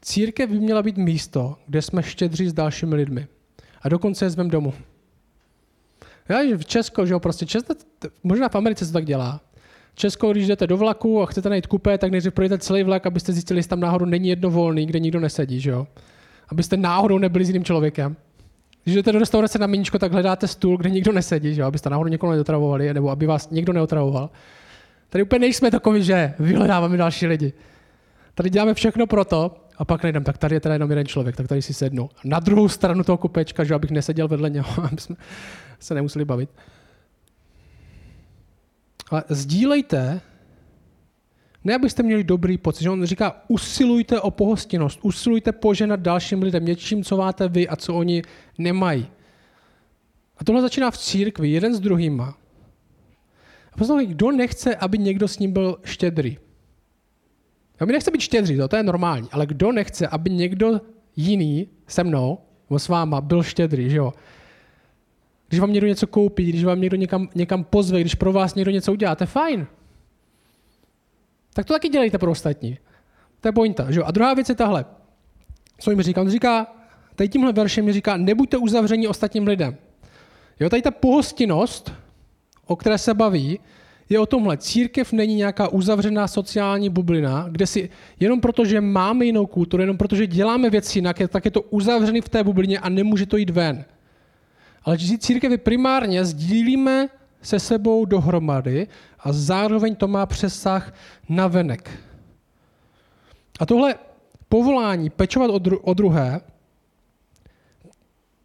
[0.02, 3.26] Církev by měla být místo, kde jsme štědří s dalšími lidmi.
[3.82, 4.74] A dokonce je zvem domů.
[6.28, 7.74] Já, v Česku, že jo, prostě Česko,
[8.22, 9.40] možná v Americe se to tak dělá.
[9.94, 13.32] Česko, když jdete do vlaku a chcete najít kupé, tak nejdřív projdete celý vlak, abyste
[13.32, 15.86] zjistili, jestli tam náhodou není jedno volný, kde nikdo nesedí, že jo?
[16.48, 18.16] Abyste náhodou nebyli s jiným člověkem.
[18.84, 21.66] Když jdete do restaurace na míčko, tak hledáte stůl, kde nikdo nesedí, že jo?
[21.66, 24.30] abyste náhodou někoho neotravovali, nebo aby vás někdo neotravoval.
[25.08, 27.52] Tady úplně nejsme takový, že vyhledáváme další lidi.
[28.34, 31.36] Tady děláme všechno pro to, a pak najdem, tak tady je teda jenom jeden člověk,
[31.36, 32.10] tak tady si sednu.
[32.24, 35.16] Na druhou stranu toho kupečka, že abych neseděl vedle něho, aby jsme
[35.80, 36.50] se nemuseli bavit.
[39.14, 40.20] Ale sdílejte,
[41.64, 46.64] ne abyste měli dobrý pocit, že on říká, usilujte o pohostinnost, usilujte poženat dalším lidem
[46.64, 48.22] něčím, co máte vy a co oni
[48.58, 49.06] nemají.
[50.38, 52.38] A tohle začíná v církvi, jeden s druhýma.
[53.72, 56.38] A poslouchej, kdo nechce, aby někdo s ním byl štědrý?
[57.80, 60.80] Já mi nechce být štědrý, to, to je normální, ale kdo nechce, aby někdo
[61.16, 62.38] jiný se mnou,
[62.70, 64.12] nebo s váma, byl štědrý, že jo?
[65.54, 68.70] Když vám někdo něco koupí, když vám někdo někam, někam pozve, když pro vás někdo
[68.70, 69.66] něco udělá, to je fajn.
[71.52, 72.78] Tak to taky dělejte pro ostatní.
[73.40, 73.90] To je pointa.
[73.90, 74.02] Že?
[74.02, 74.84] A druhá věc je tahle.
[75.78, 76.20] Co jim říká?
[76.20, 76.66] On říká,
[77.14, 79.76] tady tímhle veršem mi říká, nebuďte uzavření ostatním lidem.
[80.60, 81.92] Jo, tady ta pohostinnost,
[82.66, 83.58] o které se baví,
[84.08, 84.56] je o tomhle.
[84.56, 87.90] Církev není nějaká uzavřená sociální bublina, kde si
[88.20, 91.62] jenom proto, že máme jinou kulturu, jenom proto, že děláme věci jinak, tak je to
[91.62, 93.84] uzavřený v té bublině a nemůže to jít ven.
[94.84, 97.08] Ale církev primárně sdílíme
[97.42, 98.86] se sebou dohromady
[99.20, 100.94] a zároveň to má přesah
[101.28, 101.90] na venek.
[103.60, 103.94] A tohle
[104.48, 106.40] povolání pečovat o, dru- o druhé,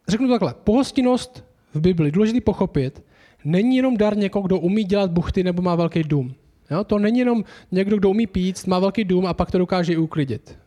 [0.08, 3.04] řeknu to takhle, pohostinnost v Bibli, důležité pochopit,
[3.45, 6.36] není jenom dar někoho, kdo umí dělat buchty nebo má velký dům.
[6.71, 6.84] Jo?
[6.84, 9.97] To není jenom někdo, kdo umí pít, má velký dům a pak to dokáže i
[9.97, 10.58] uklidit.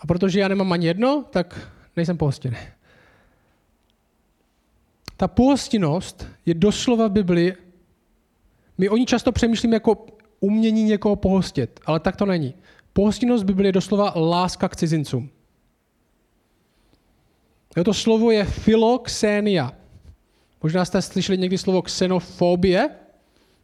[0.00, 2.56] A protože já nemám ani jedno, tak nejsem pohostinný.
[5.18, 7.54] Ta pohostinnost je doslova v Bibli
[8.78, 10.06] My o ní často přemýšlíme jako
[10.40, 12.54] umění někoho pohostit, ale tak to není.
[12.92, 15.30] Pohostinnost Bibli je doslova láska k cizincům.
[17.84, 19.72] To slovo je filoxénia.
[20.62, 22.90] Možná jste slyšeli někdy slovo xenofobie,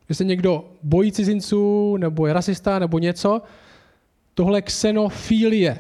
[0.09, 3.43] že se někdo bojí cizinců, nebo je rasista, nebo něco.
[4.35, 5.79] Tohle je xenofilie.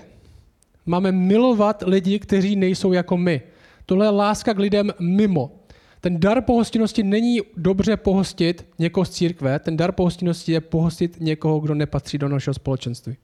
[0.86, 3.42] Máme milovat lidi, kteří nejsou jako my.
[3.86, 5.63] Tohle je láska k lidem mimo.
[6.04, 11.60] Ten dar pohostinnosti není dobře pohostit někoho z církve, ten dar pohostinnosti je pohostit někoho,
[11.60, 13.16] kdo nepatří do našeho společenství.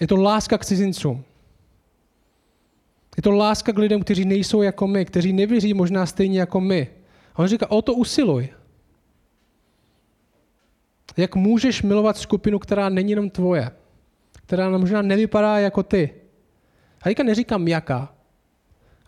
[0.00, 1.24] Je to láska k cizincům.
[3.16, 6.88] Je to láska k lidem, kteří nejsou jako my, kteří nevěří možná stejně jako my.
[7.34, 8.48] A on říká, o to usiluj.
[11.16, 13.70] Jak můžeš milovat skupinu, která není jenom tvoje,
[14.46, 16.14] která možná nevypadá jako ty.
[17.00, 18.14] A teďka neříkám jaká,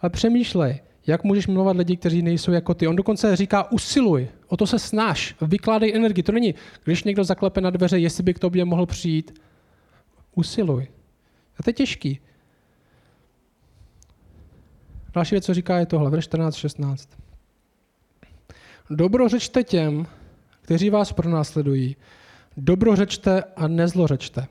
[0.00, 2.86] ale přemýšlej, jak můžeš milovat lidi, kteří nejsou jako ty.
[2.86, 6.22] On dokonce říká, usiluj, o to se snaž, vykládej energii.
[6.22, 9.40] To není, když někdo zaklepe na dveře, jestli by k tobě mohl přijít,
[10.34, 10.88] usiluj.
[11.58, 12.20] A to je těžký.
[15.14, 17.08] Další věc, co říká, je tohle, verš 14.16.
[18.90, 20.06] Dobro řečte těm,
[20.60, 21.96] kteří vás pronásledují.
[22.56, 24.46] Dobro řečte a nezlořečte.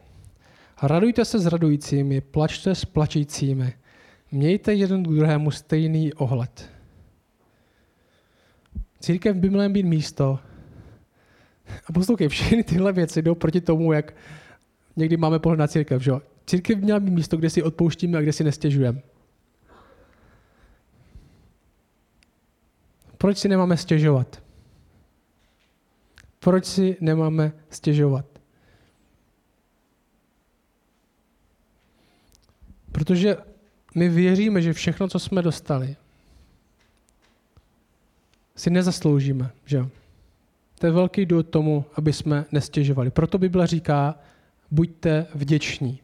[0.83, 3.73] Radujte se s radujícími, plačte s plačícími.
[4.33, 6.71] Mějte jeden druhému stejný ohled.
[8.99, 10.39] Církev by měla být místo.
[11.85, 14.15] A poslouchej, všechny tyhle věci jdou proti tomu, jak
[14.95, 16.01] někdy máme pohled na církev.
[16.01, 16.11] Že?
[16.45, 19.01] Církev měla být místo, kde si odpouštíme a kde si nestěžujeme.
[23.17, 24.43] Proč si nemáme stěžovat?
[26.39, 28.25] Proč si nemáme stěžovat?
[32.91, 33.37] Protože
[33.95, 35.95] my věříme, že všechno, co jsme dostali,
[38.55, 39.85] si nezasloužíme, že
[40.79, 43.11] To je velký důvod tomu, aby jsme nestěžovali.
[43.11, 44.15] Proto Bible říká,
[44.71, 45.99] buďte vděční.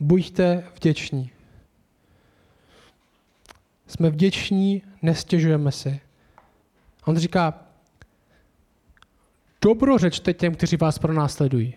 [0.00, 1.30] Buďte vděční.
[3.86, 6.00] Jsme vděční, nestěžujeme si.
[7.04, 7.62] On říká,
[9.62, 11.74] dobro řečte těm, kteří vás pronásledují.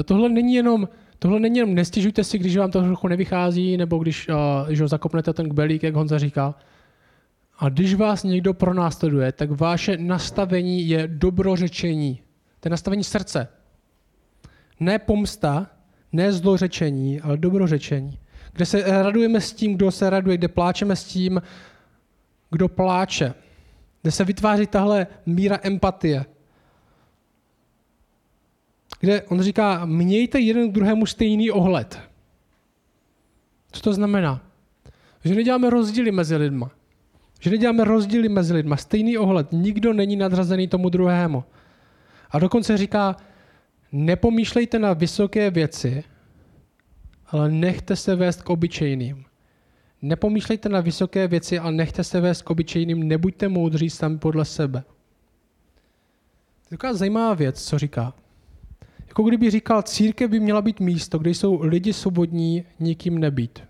[0.00, 0.88] A tohle není jenom,
[1.22, 4.88] tohle není jenom nestěžujte si, když vám to trochu nevychází, nebo když, uh, když ho
[4.88, 6.54] zakopnete ten kbelík, jak Honza říká.
[7.58, 12.20] A když vás někdo pronásleduje, tak vaše nastavení je dobrořečení.
[12.60, 13.48] To je nastavení srdce.
[14.80, 15.66] Ne pomsta,
[16.12, 18.18] ne zlořečení, ale dobrořečení.
[18.52, 21.42] Kde se radujeme s tím, kdo se raduje, kde pláčeme s tím,
[22.50, 23.34] kdo pláče.
[24.02, 26.24] Kde se vytváří tahle míra empatie.
[29.02, 32.00] Kde on říká, mějte jeden k druhému stejný ohled.
[33.72, 34.40] Co to znamená?
[35.24, 36.70] Že neděláme rozdíly mezi lidma.
[37.40, 38.76] Že neděláme rozdíly mezi lidma.
[38.76, 39.52] Stejný ohled.
[39.52, 41.44] Nikdo není nadřazený tomu druhému.
[42.30, 43.16] A dokonce říká,
[43.92, 46.04] nepomýšlejte na vysoké věci,
[47.26, 49.24] ale nechte se vést k obyčejným.
[50.02, 54.84] Nepomýšlejte na vysoké věci, ale nechte se vést k obyčejným, nebuďte moudří sami podle sebe.
[56.68, 58.14] Taková zajímavá věc, co říká.
[59.12, 63.62] Jako kdyby říkal, církev by měla být místo, kde jsou lidi svobodní, nikým nebýt.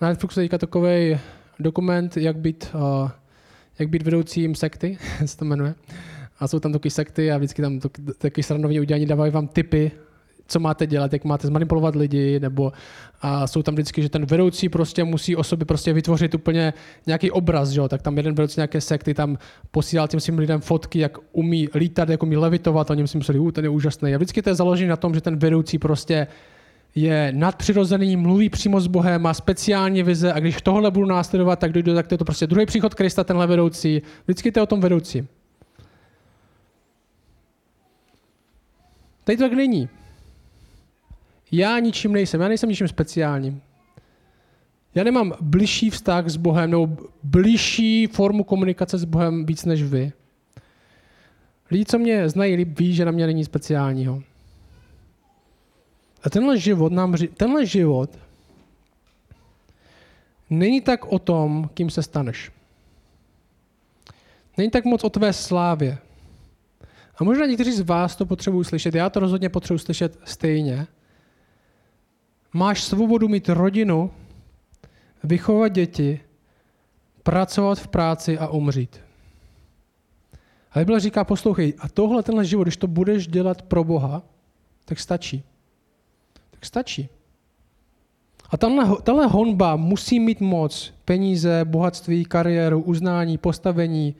[0.00, 1.18] Na Netflixu je takový
[1.58, 3.10] dokument, jak být, uh,
[3.78, 5.74] jak být vedoucím sekty, se to jmenuje.
[6.38, 7.80] A jsou tam takové sekty a vždycky tam
[8.18, 9.92] taky srandovní udělání dávají vám tipy,
[10.48, 12.72] co máte dělat, jak máte zmanipulovat lidi, nebo
[13.20, 16.74] a jsou tam vždycky, že ten vedoucí prostě musí o sobě prostě vytvořit úplně
[17.06, 17.80] nějaký obraz, že?
[17.88, 19.38] tak tam jeden vedoucí nějaké sekty tam
[19.70, 23.52] posílal těm svým lidem fotky, jak umí lítat, jak umí levitovat, a oni si mysleli,
[23.52, 24.14] ten je úžasný.
[24.14, 26.26] A vždycky to je založené na tom, že ten vedoucí prostě
[26.94, 31.72] je nadpřirozený, mluví přímo s Bohem, má speciální vize a když tohle budu následovat, tak
[31.72, 34.02] dojde, tak to je to prostě druhý příchod Krista, tenhle vedoucí.
[34.24, 35.28] Vždycky to je o tom vedoucí.
[39.24, 39.88] Tady to tak není.
[41.52, 43.62] Já ničím nejsem, já nejsem ničím speciálním.
[44.94, 50.12] Já nemám bližší vztah s Bohem nebo bližší formu komunikace s Bohem víc než vy.
[51.70, 54.22] Lidi, co mě znají líp, ví, že na mě není speciálního.
[56.22, 58.18] A tenhle život nám, tenhle život
[60.50, 62.52] není tak o tom, kým se staneš.
[64.56, 65.98] Není tak moc o tvé slávě.
[67.16, 70.86] A možná někteří z vás to potřebují slyšet, já to rozhodně potřebuji slyšet stejně.
[72.52, 74.10] Máš svobodu mít rodinu,
[75.24, 76.20] vychovat děti,
[77.22, 79.00] pracovat v práci a umřít.
[80.72, 84.22] A Bible říká, poslouchej, a tohle, tenhle život, když to budeš dělat pro Boha,
[84.84, 85.42] tak stačí.
[86.50, 87.08] Tak stačí.
[88.50, 94.14] A tahle, tahle honba musí mít moc, peníze, bohatství, kariéru, uznání, postavení.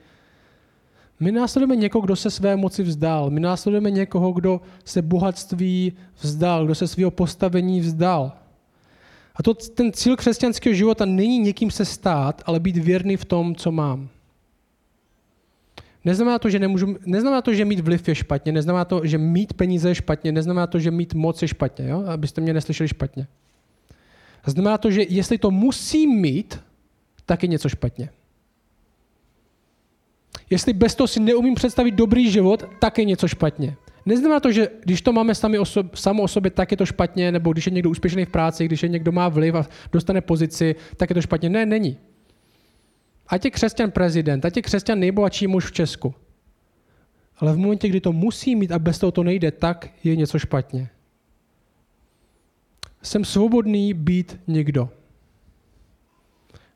[1.19, 3.29] My následujeme někoho, kdo se své moci vzdal.
[3.29, 8.31] My následujeme někoho, kdo se bohatství vzdal, kdo se svého postavení vzdal.
[9.35, 13.55] A to, ten cíl křesťanského života není někým se stát, ale být věrný v tom,
[13.55, 14.09] co mám.
[16.05, 19.53] Neznamená to, že, nemůžu, neznamená to, že mít vliv je špatně, neznamená to, že mít
[19.53, 22.03] peníze je špatně, neznamená to, že mít moc je špatně, jo?
[22.07, 23.27] abyste mě neslyšeli špatně.
[24.45, 26.59] Znamená to, že jestli to musím mít,
[27.25, 28.09] tak je něco špatně.
[30.49, 33.75] Jestli bez toho si neumím představit dobrý život, tak je něco špatně.
[34.05, 37.31] Neznamená to, že když to máme sami osob, samo o sobě, tak je to špatně,
[37.31, 40.75] nebo když je někdo úspěšný v práci, když je někdo má vliv a dostane pozici,
[40.97, 41.49] tak je to špatně.
[41.49, 41.97] Ne, není.
[43.27, 46.13] Ať je křesťan prezident, ať je křesťan nejbohatší muž v Česku.
[47.37, 50.39] Ale v momentě, kdy to musí mít a bez toho to nejde, tak je něco
[50.39, 50.89] špatně.
[53.01, 54.89] Jsem svobodný být někdo.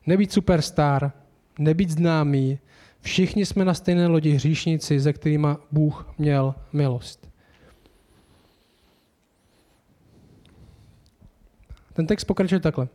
[0.06, 1.12] Nebýt superstar,
[1.58, 2.58] nebýt známý.
[3.04, 7.28] Všichni jsme na stejné lodi hříšníci, ze kterými Bůh měl milost.
[11.92, 12.88] Ten text pokračuje takhle.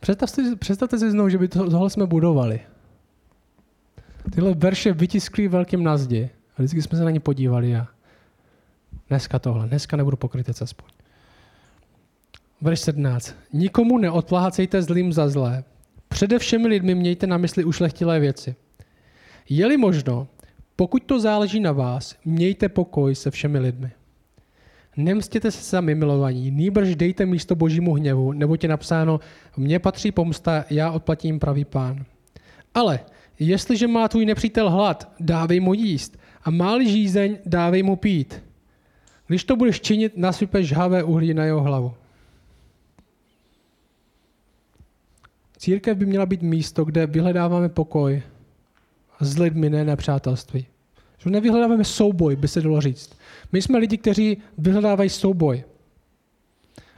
[0.00, 2.60] Představte, představte si znovu, že by tohle jsme budovali.
[4.34, 6.30] Tyhle verše vytiskli velkým na zdi.
[6.56, 7.88] A vždycky jsme se na ně podívali a
[9.08, 10.88] dneska tohle, dneska nebudu pokrytec aspoň.
[12.60, 13.34] Verš 17.
[13.52, 15.64] Nikomu neodplácejte zlým za zlé.
[16.08, 18.54] Přede všemi lidmi mějte na mysli ušlechtilé věci.
[19.48, 20.28] Je-li možno,
[20.76, 23.90] pokud to záleží na vás, mějte pokoj se všemi lidmi.
[24.96, 29.20] Nemstěte se sami milovaní, nýbrž dejte místo božímu hněvu, nebo je napsáno,
[29.56, 32.04] mně patří pomsta, já odplatím pravý pán.
[32.74, 33.00] Ale
[33.38, 38.42] jestliže má tvůj nepřítel hlad, dávej mu jíst, a máli žízeň, dávej mu pít.
[39.26, 41.94] Když to budeš činit, nasypeš žhavé uhlí na jeho hlavu.
[45.66, 48.22] Církev by měla být místo, kde vyhledáváme pokoj
[49.20, 50.66] s lidmi, ne nepřátelství.
[51.18, 53.18] Že nevyhledáváme souboj, by se dalo říct.
[53.52, 55.64] My jsme lidi, kteří vyhledávají souboj.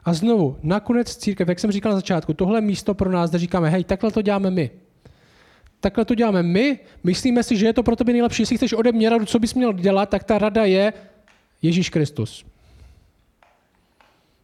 [0.04, 3.70] A znovu, nakonec církev, jak jsem říkal na začátku, tohle místo pro nás, kde říkáme,
[3.70, 4.70] hej, takhle to děláme my.
[5.80, 8.42] Takhle to děláme my, myslíme si, že je to pro tebe nejlepší.
[8.42, 10.92] Jestli chceš ode mě radu, co bys měl dělat, tak ta rada je
[11.62, 12.44] Ježíš Kristus.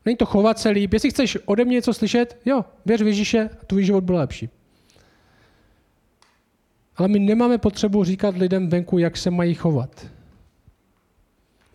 [0.04, 0.92] Není to chovat se líp.
[0.92, 4.48] Jestli chceš ode mě něco slyšet, jo, věř v Ježíše, tvůj život bude lepší.
[6.96, 10.06] Ale my nemáme potřebu říkat lidem venku, jak se mají chovat.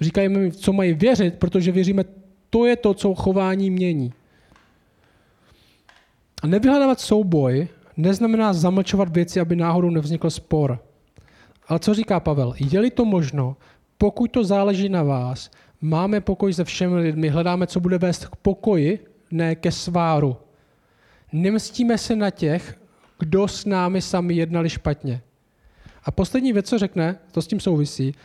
[0.01, 2.03] Říkají mi, co mají věřit, protože věříme,
[2.49, 4.13] to je to, co chování mění.
[6.41, 10.79] A nevyhledávat souboj neznamená zamlčovat věci, aby náhodou nevznikl spor.
[11.67, 12.53] Ale co říká Pavel?
[12.71, 13.57] Je-li to možno,
[13.97, 15.49] pokud to záleží na vás,
[15.81, 20.37] máme pokoj se všemi lidmi, hledáme, co bude vést k pokoji, ne ke sváru.
[21.31, 22.79] Nemstíme se na těch,
[23.19, 25.21] kdo s námi sami jednali špatně.
[26.03, 28.15] A poslední věc, co řekne, to s tím souvisí,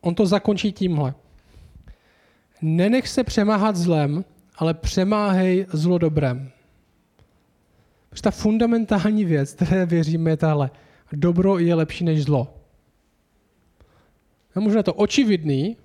[0.00, 1.14] on to zakončí tímhle.
[2.62, 4.24] Nenech se přemáhat zlem,
[4.56, 6.50] ale přemáhej zlo dobrem.
[8.08, 10.70] Protože ta fundamentální věc, které věříme, je tahle.
[11.12, 12.54] Dobro je lepší než zlo.
[14.54, 15.76] A možná to očividný,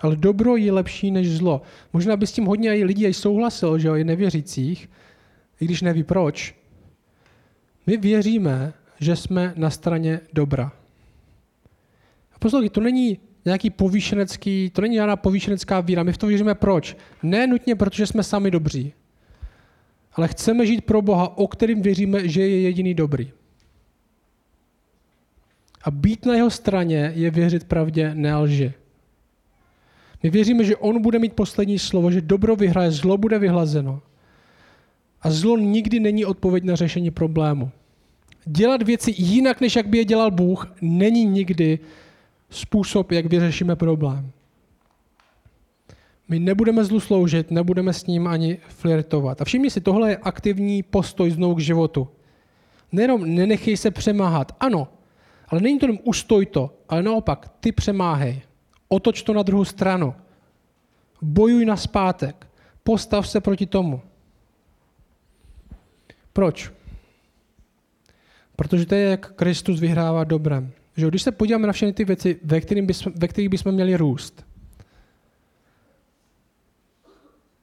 [0.00, 1.62] ale dobro je lepší než zlo.
[1.92, 4.90] Možná by s tím hodně i lidí souhlasil, že jo, je nevěřících,
[5.60, 6.54] i když neví proč.
[7.86, 10.72] My věříme, že jsme na straně dobra.
[12.32, 16.02] A poslouchej, to není nějaký povýšenecký, to není žádná povýšenecká víra.
[16.02, 16.96] My v to věříme proč?
[17.22, 18.92] Ne nutně, protože jsme sami dobří.
[20.12, 23.32] Ale chceme žít pro Boha, o kterým věříme, že je jediný dobrý.
[25.82, 28.72] A být na jeho straně je věřit pravdě, ne lži.
[30.22, 34.02] My věříme, že on bude mít poslední slovo, že dobro vyhraje, zlo bude vyhlazeno.
[35.22, 37.70] A zlo nikdy není odpověď na řešení problému.
[38.44, 41.78] Dělat věci jinak, než jak by je dělal Bůh, není nikdy
[42.50, 44.30] způsob, jak vyřešíme problém.
[46.28, 49.40] My nebudeme zlu sloužit, nebudeme s ním ani flirtovat.
[49.40, 52.08] A všimni si, tohle je aktivní postoj znovu k životu.
[52.92, 54.56] Nejenom nenechej se přemáhat.
[54.60, 54.88] Ano,
[55.48, 58.42] ale není to jenom ustoj to, ale naopak, ty přemáhej.
[58.92, 60.14] Otoč to na druhou stranu.
[61.22, 62.46] Bojuj na zpátek.
[62.82, 64.00] Postav se proti tomu.
[66.32, 66.72] Proč?
[68.56, 70.72] Protože to je, jak Kristus vyhrává dobrem.
[70.96, 73.96] Že když se podíváme na všechny ty věci, ve, kterým bysme, ve kterých bychom měli
[73.96, 74.46] růst,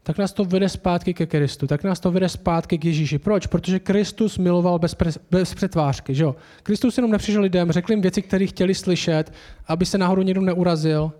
[0.08, 3.20] tak nás to vede zpátky ke Kristu, tak nás to vede zpátky k Ježíši.
[3.20, 3.48] Proč?
[3.48, 6.16] Protože Kristus miloval bez, pre, bez přetvářky.
[6.16, 6.36] Že jo?
[6.64, 9.34] Kristus jenom nepřišel lidem, řekl jim věci, které chtěli slyšet,
[9.68, 11.12] aby se náhodou někdo neurazil.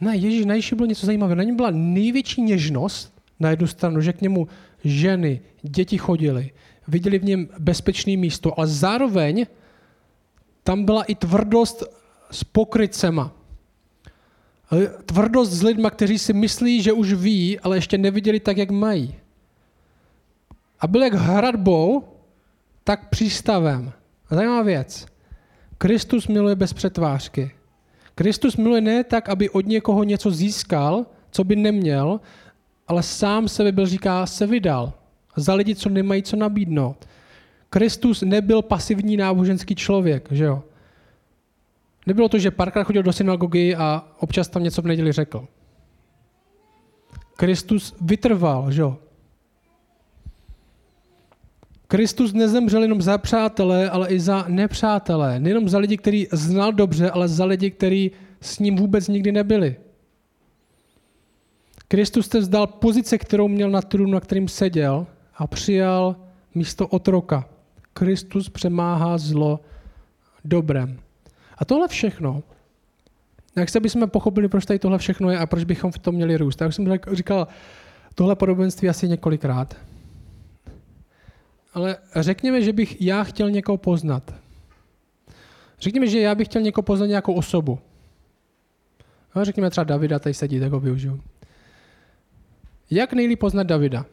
[0.00, 1.36] Ne, Ježíš na Ježíši bylo něco zajímavého.
[1.36, 4.48] Na něm byla největší něžnost na jednu stranu, že k němu
[4.84, 6.50] ženy, děti chodili,
[6.88, 9.46] viděli v něm bezpečné místo, ale zároveň
[10.62, 11.84] tam byla i tvrdost
[12.30, 13.32] s pokrytcema.
[15.04, 19.14] Tvrdost s lidmi, kteří si myslí, že už ví, ale ještě neviděli tak, jak mají.
[20.80, 22.04] A byl jak hradbou,
[22.84, 23.92] tak přístavem.
[24.30, 25.06] A zajímavá věc.
[25.78, 27.50] Kristus miluje bez přetvářky.
[28.14, 32.20] Kristus miluje ne tak, aby od někoho něco získal, co by neměl,
[32.88, 34.92] ale sám sebe byl říká, se vydal.
[35.36, 37.08] Za lidi, co nemají co nabídnout.
[37.70, 40.62] Kristus nebyl pasivní náboženský člověk, že jo?
[42.08, 45.48] Nebylo to, že párkrát chodil do synagogy a občas tam něco v neděli řekl.
[47.36, 48.96] Kristus vytrval, že jo?
[51.88, 55.40] Kristus nezemřel jenom za přátelé, ale i za nepřátelé.
[55.40, 59.76] Nejenom za lidi, který znal dobře, ale za lidi, kteří s ním vůbec nikdy nebyli.
[61.88, 65.06] Kristus se vzdal pozice, kterou měl na trůnu, na kterým seděl
[65.36, 66.16] a přijal
[66.54, 67.48] místo otroka.
[67.92, 69.60] Kristus přemáhá zlo
[70.44, 71.07] dobrem.
[71.58, 72.42] A tohle všechno,
[73.56, 76.36] jak se bychom pochopili, proč tady tohle všechno je a proč bychom v tom měli
[76.36, 76.56] růst.
[76.56, 77.48] Tak jsem říkal
[78.14, 79.76] tohle podobenství asi několikrát.
[81.74, 84.34] Ale řekněme, že bych já chtěl někoho poznat.
[85.80, 87.78] Řekněme, že já bych chtěl někoho poznat nějakou osobu.
[89.34, 91.20] No, řekněme třeba Davida, tady sedí, tak ho využiju.
[92.90, 94.06] Jak nejlíp poznat Davida?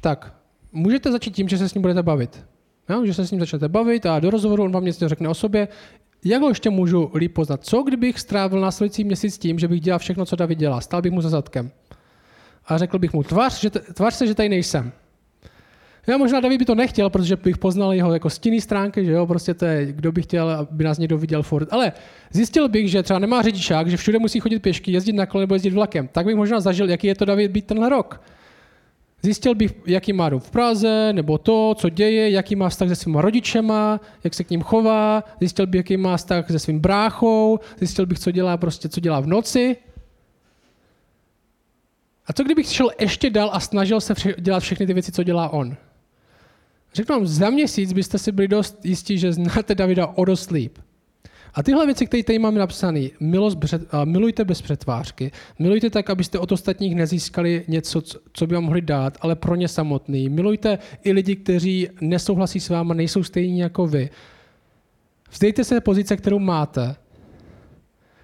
[0.00, 0.34] Tak,
[0.72, 2.44] můžete začít tím, že se s ním budete bavit.
[2.88, 5.34] No, že se s ním začnete bavit a do rozhovoru on vám něco řekne o
[5.34, 5.68] sobě.
[6.28, 7.64] Jak ho ještě můžu líp poznat?
[7.64, 10.80] Co kdybych strávil následující měsíc tím, že bych dělal všechno, co David dělá?
[10.80, 11.70] Stal bych mu za zadkem.
[12.66, 14.92] A řekl bych mu, tvář, že tvář se, že tady nejsem.
[16.06, 19.26] Já možná David by to nechtěl, protože bych poznal jeho jako stinný stránky, že jo,
[19.26, 21.72] prostě to je, kdo by chtěl, aby nás někdo viděl furt.
[21.72, 21.92] Ale
[22.30, 25.54] zjistil bych, že třeba nemá řidičák, že všude musí chodit pěšky, jezdit na kole nebo
[25.54, 26.08] jezdit vlakem.
[26.12, 28.20] Tak bych možná zažil, jaký je to David být tenhle rok.
[29.22, 32.96] Zjistil bych, jaký má dům v Praze, nebo to, co děje, jaký má vztah se
[32.96, 37.58] svýma rodičema, jak se k ním chová, zjistil bych, jaký má vztah se svým bráchou,
[37.78, 39.76] zjistil bych, co dělá, prostě, co dělá v noci.
[42.26, 45.48] A co kdybych šel ještě dál a snažil se dělat všechny ty věci, co dělá
[45.48, 45.76] on?
[46.94, 50.78] Řeknu vám, za měsíc byste si byli dost jistí, že znáte Davida o dost líp.
[51.56, 53.08] A tyhle věci, které tady máme napsané,
[54.04, 58.02] milujte bez přetvářky, milujte tak, abyste od ostatních nezískali něco,
[58.32, 60.28] co by vám mohli dát, ale pro ně samotný.
[60.28, 64.10] Milujte i lidi, kteří nesouhlasí s váma, nejsou stejní jako vy.
[65.30, 66.96] Vzdejte se pozice, kterou máte.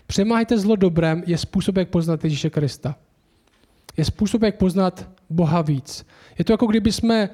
[0.07, 2.97] Přemáhajte zlo dobrem je způsob, jak poznat Ježíše Krista.
[3.97, 6.07] Je způsob, jak poznat Boha víc.
[6.39, 7.31] Je to jako kdyby jsme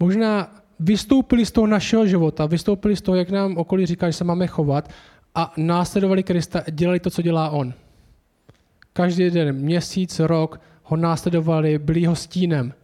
[0.00, 4.24] možná vystoupili z toho našeho života, vystoupili z toho, jak nám okolí říká, že se
[4.24, 4.88] máme chovat
[5.34, 7.74] a následovali Krista, dělali to, co dělá On.
[8.92, 12.74] Každý den, měsíc, rok ho následovali, byli jeho stínem.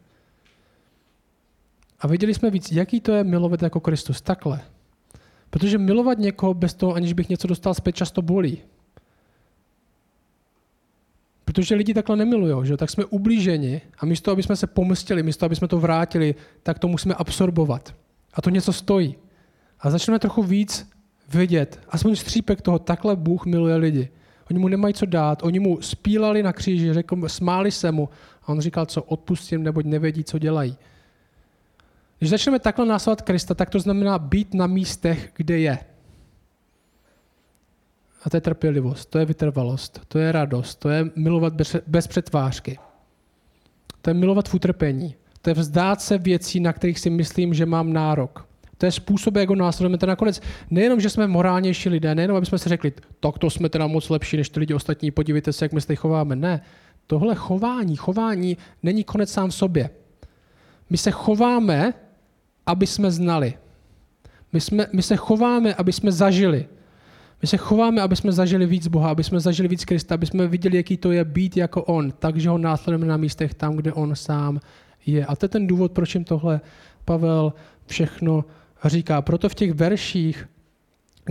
[2.01, 4.21] A viděli jsme víc, jaký to je milovat jako Kristus.
[4.21, 4.61] Takhle.
[5.51, 8.59] Protože milovat někoho bez toho, aniž bych něco dostal zpět, často bolí.
[11.45, 12.77] Protože lidi takhle nemilují, že?
[12.77, 16.79] tak jsme ublíženi a místo, aby jsme se pomstili, místo, aby jsme to vrátili, tak
[16.79, 17.95] to musíme absorbovat.
[18.35, 19.17] A to něco stojí.
[19.81, 20.91] A začneme trochu víc
[21.29, 24.09] vidět, aspoň střípek toho, takhle Bůh miluje lidi.
[24.51, 28.09] Oni mu nemají co dát, oni mu spílali na kříži, řekl, smáli se mu
[28.43, 30.77] a on říkal, co odpustím, neboť nevědí, co dělají.
[32.19, 35.79] Když začneme takhle následovat Krista, tak to znamená být na místech, kde je.
[38.25, 42.07] A to je trpělivost, to je vytrvalost, to je radost, to je milovat bez, bez
[42.07, 42.79] přetvářky.
[44.03, 45.15] To je milovat v utrpení.
[45.43, 48.49] To je vzdát se věcí, na kterých si myslím, že mám nárok.
[48.79, 49.99] To je způsob, jak ho následujeme.
[49.99, 53.69] To nakonec nejenom, že jsme morálnější lidé, nejenom, aby jsme si řekli, tak to jsme
[53.69, 56.37] teda moc lepší než ty lidi ostatní, podívejte se, jak my se chováme.
[56.37, 56.61] Ne,
[57.07, 59.91] tohle chování, chování není konec sám v sobě.
[60.91, 61.95] My se chováme,
[62.67, 63.55] aby jsme znali.
[64.53, 66.67] My, jsme, my se chováme, aby jsme zažili.
[67.43, 70.47] My se chováme, aby jsme zažili víc Boha, aby jsme zažili víc Krista, aby jsme
[70.47, 74.17] viděli, jaký to je být jako On, takže ho následujeme na místech tam, kde On
[74.17, 74.61] sám
[75.07, 75.27] je.
[75.27, 76.61] A to je ten důvod, proč jim tohle
[77.05, 77.53] Pavel
[77.87, 78.45] všechno
[78.89, 79.23] říká.
[79.23, 80.49] Proto v těch verších,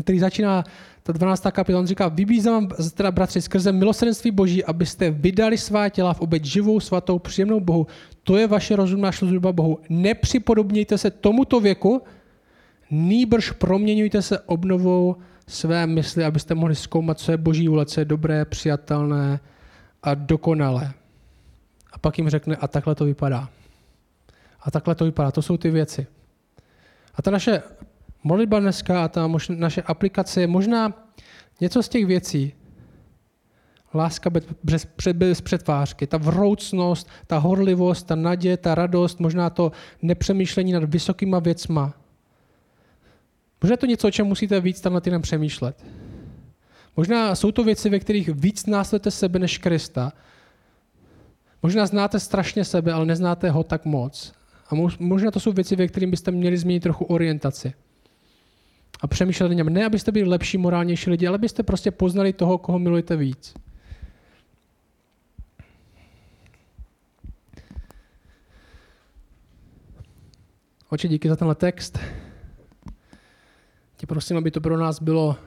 [0.04, 0.64] který začíná
[1.04, 1.44] ta 12.
[1.52, 6.46] kapitola, on říká, vybízám teda bratři, skrze milosrdenství Boží, abyste vydali svá těla v obeď
[6.46, 7.88] živou, svatou, příjemnou Bohu.
[8.24, 9.80] To je vaše rozumná služba Bohu.
[9.90, 12.02] Nepřipodobnějte se tomuto věku,
[12.92, 15.16] nýbrž proměňujte se obnovou
[15.48, 19.40] své mysli, abyste mohli zkoumat, co je boží vůle, co je dobré, přijatelné
[20.04, 20.94] a dokonalé.
[21.94, 23.50] A pak jim řekne, a takhle to vypadá.
[24.62, 25.32] A takhle to vypadá.
[25.32, 26.08] To jsou ty věci.
[27.16, 27.62] A ta naše
[28.24, 30.94] modlitba dneska a ta naše aplikace je možná
[31.62, 32.54] něco z těch věcí
[33.96, 34.30] Láska
[35.14, 41.40] bez, přetvářky, ta vroucnost, ta horlivost, ta naděje, ta radost, možná to nepřemýšlení nad vysokýma
[41.40, 41.94] věcma.
[43.62, 45.86] Možná je to něco, o čem musíte víc tam týden přemýšlet.
[46.98, 50.14] Možná jsou to věci, ve kterých víc následujete sebe než Krista.
[51.64, 54.34] Možná znáte strašně sebe, ale neznáte ho tak moc.
[54.70, 57.74] A možná to jsou věci, ve kterých byste měli změnit trochu orientaci.
[59.02, 59.70] A přemýšlet o něm.
[59.70, 63.54] Ne, abyste byli lepší, morálnější lidi, ale abyste prostě poznali toho, koho milujete víc.
[70.90, 72.00] Oči, díky za tenhle text.
[73.98, 75.38] Tě prosím, aby to pro nás bylo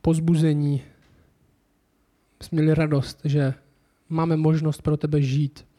[0.00, 0.82] pozbuzení.
[2.42, 3.54] Jsme měli radost, že
[4.08, 5.69] máme možnost pro tebe žít.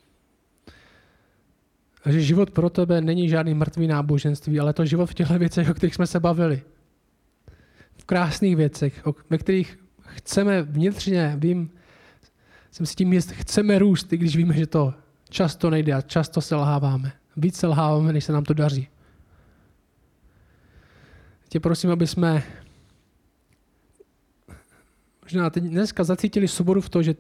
[2.06, 5.74] Že život pro tebe není žádný mrtvý náboženství, ale to život v těchto věcech, o
[5.74, 6.62] kterých jsme se bavili.
[7.98, 11.70] V krásných věcech, ve kterých chceme vnitřně, vím,
[12.72, 14.94] jsem si tím jist, chceme růst, i když víme, že to
[15.30, 17.14] často nejde a často selháváme.
[17.38, 18.88] Víc selháváme, než se nám to daří.
[21.50, 22.44] Tě prosím, aby jsme
[25.24, 27.16] možná dneska zacítili svobodu v to, že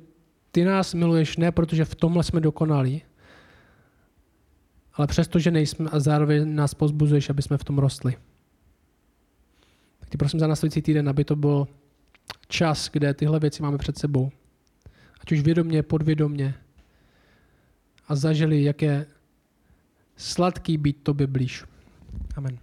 [0.52, 3.02] ty nás miluješ ne protože v tomhle jsme dokonalí,
[4.94, 8.16] ale přesto, že nejsme a zároveň nás pozbuzuješ, aby jsme v tom rostli.
[10.00, 11.68] Tak ti prosím za následující týden, aby to byl
[12.48, 14.32] čas, kde tyhle věci máme před sebou.
[15.22, 16.56] Ať už vědomě, podvědomě.
[18.08, 19.06] A zažili, jak je
[20.18, 21.66] sladký být tobě blíž.
[22.36, 22.60] Amen.